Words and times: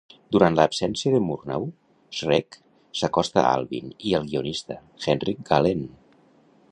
Durant 0.35 0.55
l'absència 0.59 1.11
de 1.15 1.19
Murnau, 1.25 1.67
Schreck 2.19 2.57
s'acosta 3.01 3.43
a 3.43 3.53
Albin 3.59 3.93
i 4.09 4.15
al 4.21 4.27
guionista, 4.31 4.79
Henrik 5.13 5.47
Galeen. 5.53 5.89